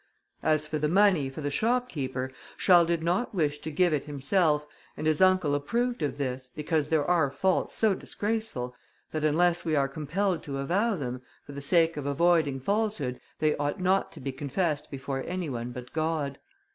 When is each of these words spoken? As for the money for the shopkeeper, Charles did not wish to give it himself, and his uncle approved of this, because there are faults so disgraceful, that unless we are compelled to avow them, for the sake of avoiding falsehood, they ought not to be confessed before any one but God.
As 0.41 0.65
for 0.65 0.79
the 0.79 0.87
money 0.89 1.29
for 1.29 1.41
the 1.41 1.51
shopkeeper, 1.51 2.31
Charles 2.57 2.87
did 2.87 3.03
not 3.03 3.35
wish 3.35 3.59
to 3.59 3.69
give 3.69 3.93
it 3.93 4.05
himself, 4.05 4.65
and 4.97 5.05
his 5.05 5.21
uncle 5.21 5.53
approved 5.53 6.01
of 6.01 6.17
this, 6.17 6.49
because 6.55 6.89
there 6.89 7.05
are 7.05 7.29
faults 7.29 7.75
so 7.75 7.93
disgraceful, 7.93 8.73
that 9.11 9.23
unless 9.23 9.63
we 9.63 9.75
are 9.75 9.87
compelled 9.87 10.41
to 10.41 10.57
avow 10.57 10.95
them, 10.95 11.21
for 11.45 11.51
the 11.51 11.61
sake 11.61 11.97
of 11.97 12.07
avoiding 12.07 12.59
falsehood, 12.59 13.21
they 13.37 13.55
ought 13.57 13.79
not 13.79 14.11
to 14.13 14.19
be 14.19 14.31
confessed 14.31 14.89
before 14.89 15.23
any 15.27 15.51
one 15.51 15.71
but 15.71 15.93
God. 15.93 16.39